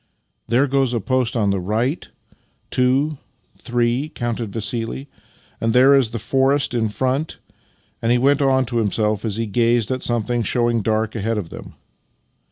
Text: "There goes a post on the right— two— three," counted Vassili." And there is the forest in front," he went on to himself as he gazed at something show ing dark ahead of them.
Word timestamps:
"There 0.47 0.65
goes 0.65 0.95
a 0.95 0.99
post 0.99 1.37
on 1.37 1.51
the 1.51 1.59
right— 1.59 2.09
two— 2.71 3.19
three," 3.59 4.09
counted 4.09 4.51
Vassili." 4.51 5.07
And 5.61 5.73
there 5.73 5.93
is 5.93 6.09
the 6.09 6.17
forest 6.17 6.73
in 6.73 6.89
front," 6.89 7.37
he 8.03 8.17
went 8.17 8.41
on 8.41 8.65
to 8.65 8.77
himself 8.77 9.23
as 9.23 9.35
he 9.35 9.45
gazed 9.45 9.91
at 9.91 10.01
something 10.01 10.41
show 10.41 10.67
ing 10.71 10.81
dark 10.81 11.13
ahead 11.15 11.37
of 11.37 11.49
them. 11.49 11.75